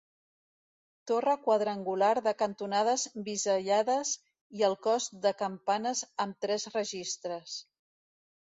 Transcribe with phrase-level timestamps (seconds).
[1.11, 4.15] Torre quadrangular de cantonades bisellades
[4.61, 7.61] i el cos de campanes amb tres registres.